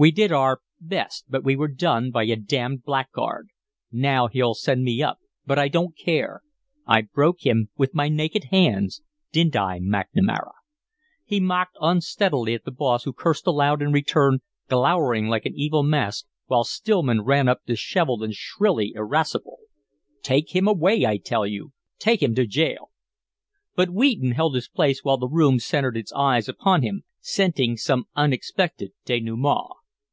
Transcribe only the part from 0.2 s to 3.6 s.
our best, but we were done by a damned blackguard.